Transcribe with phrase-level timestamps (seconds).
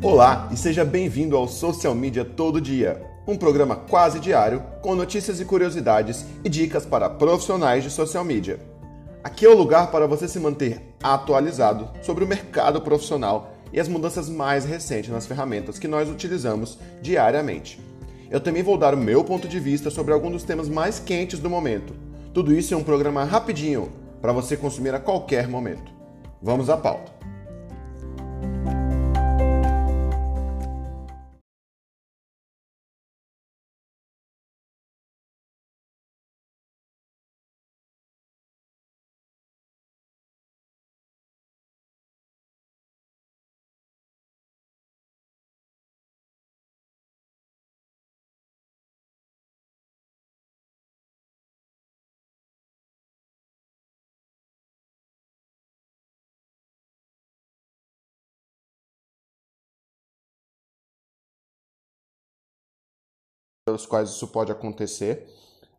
[0.00, 5.40] Olá e seja bem-vindo ao Social Media Todo Dia, um programa quase diário com notícias
[5.40, 8.60] e curiosidades e dicas para profissionais de social media.
[9.24, 13.88] Aqui é o lugar para você se manter atualizado sobre o mercado profissional e as
[13.88, 17.80] mudanças mais recentes nas ferramentas que nós utilizamos diariamente.
[18.30, 21.40] Eu também vou dar o meu ponto de vista sobre alguns dos temas mais quentes
[21.40, 21.92] do momento.
[22.32, 23.90] Tudo isso em um programa rapidinho
[24.22, 25.90] para você consumir a qualquer momento.
[26.40, 27.17] Vamos à pauta.
[63.68, 65.28] Pelos quais isso pode acontecer.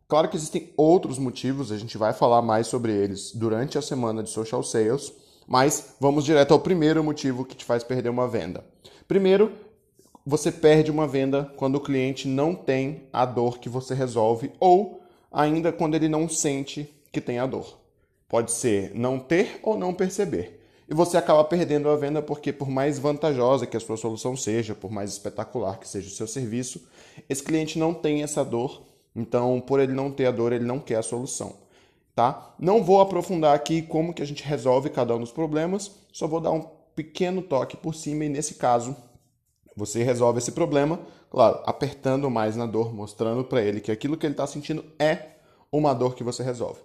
[0.06, 4.22] Claro que existem outros motivos, a gente vai falar mais sobre eles durante a semana
[4.22, 5.12] de social sales,
[5.46, 8.64] mas vamos direto ao primeiro motivo que te faz perder uma venda.
[9.08, 9.52] Primeiro,
[10.24, 15.02] você perde uma venda quando o cliente não tem a dor que você resolve ou
[15.32, 17.76] ainda quando ele não sente que tem a dor.
[18.28, 20.59] Pode ser não ter ou não perceber
[20.90, 24.74] e você acaba perdendo a venda porque, por mais vantajosa que a sua solução seja,
[24.74, 26.82] por mais espetacular que seja o seu serviço,
[27.28, 28.82] esse cliente não tem essa dor,
[29.14, 31.54] então, por ele não ter a dor, ele não quer a solução.
[32.12, 32.54] Tá?
[32.58, 36.40] Não vou aprofundar aqui como que a gente resolve cada um dos problemas, só vou
[36.40, 38.96] dar um pequeno toque por cima e nesse caso
[39.76, 40.98] você resolve esse problema,
[41.30, 45.36] claro, apertando mais na dor, mostrando para ele que aquilo que ele está sentindo é
[45.70, 46.80] uma dor que você resolve.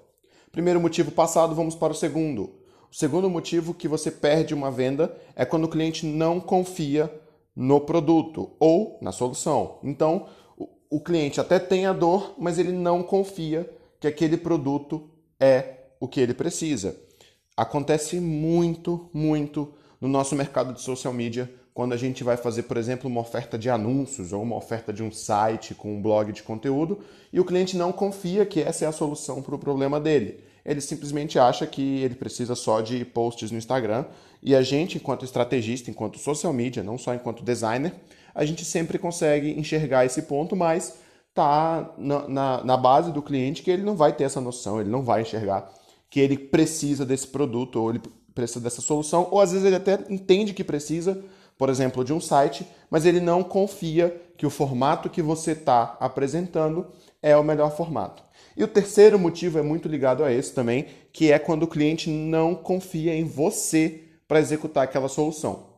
[0.52, 2.65] Primeiro motivo passado, vamos para o segundo.
[2.92, 7.12] O segundo motivo que você perde uma venda é quando o cliente não confia
[7.56, 9.80] no produto ou na solução.
[9.84, 10.28] Então,
[10.90, 16.08] o cliente até tem a dor, mas ele não confia que aquele produto é o
[16.08, 16.96] que ele precisa.
[17.56, 22.78] Acontece muito, muito no nosso mercado de social media quando a gente vai fazer, por
[22.78, 26.42] exemplo, uma oferta de anúncios ou uma oferta de um site com um blog de
[26.42, 27.00] conteúdo
[27.34, 30.82] e o cliente não confia que essa é a solução para o problema dele ele
[30.82, 34.06] simplesmente acha que ele precisa só de posts no Instagram.
[34.42, 37.94] E a gente, enquanto estrategista, enquanto social media, não só enquanto designer,
[38.34, 40.96] a gente sempre consegue enxergar esse ponto, mas
[41.34, 44.90] tá na, na, na base do cliente que ele não vai ter essa noção, ele
[44.90, 45.72] não vai enxergar
[46.10, 48.02] que ele precisa desse produto ou ele
[48.34, 51.24] precisa dessa solução, ou às vezes ele até entende que precisa,
[51.58, 55.98] por exemplo, de um site, mas ele não confia que o formato que você está
[56.00, 56.88] apresentando
[57.26, 58.24] é o melhor formato.
[58.56, 62.08] E o terceiro motivo é muito ligado a esse também, que é quando o cliente
[62.08, 65.72] não confia em você para executar aquela solução.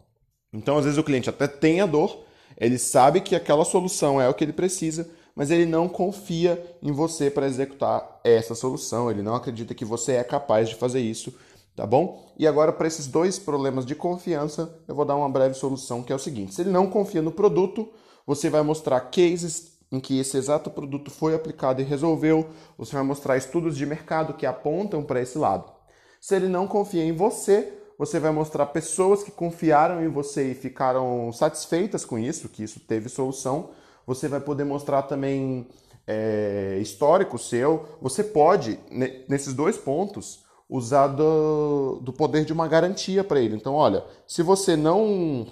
[0.51, 2.25] Então, às vezes, o cliente até tem a dor,
[2.57, 6.91] ele sabe que aquela solução é o que ele precisa, mas ele não confia em
[6.91, 11.33] você para executar essa solução, ele não acredita que você é capaz de fazer isso,
[11.77, 12.29] tá bom?
[12.37, 16.11] E agora, para esses dois problemas de confiança, eu vou dar uma breve solução que
[16.11, 17.87] é o seguinte: se ele não confia no produto,
[18.25, 23.03] você vai mostrar cases em que esse exato produto foi aplicado e resolveu, você vai
[23.03, 25.71] mostrar estudos de mercado que apontam para esse lado.
[26.19, 30.55] Se ele não confia em você, você vai mostrar pessoas que confiaram em você e
[30.55, 33.69] ficaram satisfeitas com isso, que isso teve solução.
[34.05, 35.67] Você vai poder mostrar também
[36.05, 37.85] é, histórico seu.
[38.01, 38.79] Você pode,
[39.27, 43.55] nesses dois pontos, usar do, do poder de uma garantia para ele.
[43.55, 45.47] Então, olha, se você não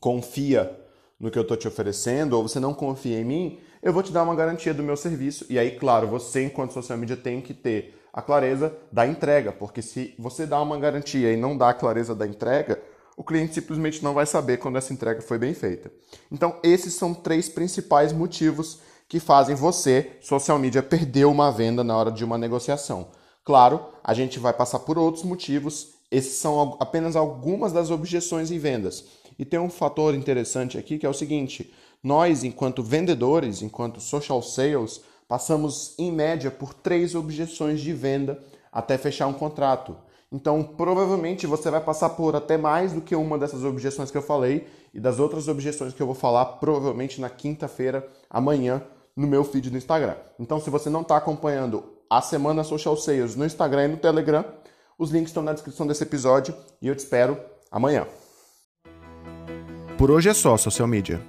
[0.00, 0.81] confia
[1.22, 4.10] no que eu estou te oferecendo, ou você não confia em mim, eu vou te
[4.10, 5.46] dar uma garantia do meu serviço.
[5.48, 9.80] E aí, claro, você, enquanto social media, tem que ter a clareza da entrega, porque
[9.80, 12.82] se você dá uma garantia e não dá a clareza da entrega,
[13.16, 15.92] o cliente simplesmente não vai saber quando essa entrega foi bem feita.
[16.30, 21.96] Então, esses são três principais motivos que fazem você, social media, perder uma venda na
[21.96, 23.08] hora de uma negociação.
[23.44, 28.58] Claro, a gente vai passar por outros motivos, esses são apenas algumas das objeções em
[28.58, 29.21] vendas.
[29.38, 34.42] E tem um fator interessante aqui que é o seguinte: nós, enquanto vendedores, enquanto social
[34.42, 38.42] sales, passamos em média por três objeções de venda
[38.72, 39.96] até fechar um contrato.
[40.32, 44.22] Então, provavelmente você vai passar por até mais do que uma dessas objeções que eu
[44.22, 48.82] falei e das outras objeções que eu vou falar provavelmente na quinta-feira, amanhã,
[49.14, 50.16] no meu feed do Instagram.
[50.38, 54.44] Então, se você não está acompanhando a Semana Social Sales no Instagram e no Telegram,
[54.98, 57.38] os links estão na descrição desse episódio e eu te espero
[57.70, 58.06] amanhã.
[60.02, 61.24] Por hoje é só, social media.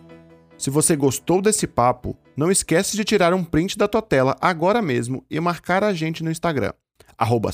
[0.58, 4.82] Se você gostou desse papo, não esquece de tirar um print da tua tela agora
[4.82, 6.74] mesmo e marcar a gente no Instagram,
[7.16, 7.52] arroba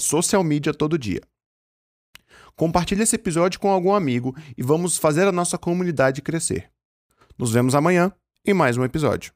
[0.77, 1.19] todo dia.
[2.55, 6.71] Compartilhe esse episódio com algum amigo e vamos fazer a nossa comunidade crescer.
[7.37, 8.13] Nos vemos amanhã
[8.45, 9.33] em mais um episódio.